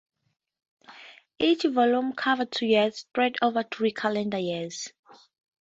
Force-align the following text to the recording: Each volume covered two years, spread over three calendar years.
Each 1.37 1.61
volume 1.61 2.13
covered 2.13 2.51
two 2.51 2.65
years, 2.65 2.97
spread 3.01 3.35
over 3.39 3.61
three 3.61 3.91
calendar 3.93 4.39
years. 4.39 4.91